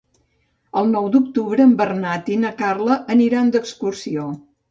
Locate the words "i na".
2.35-2.53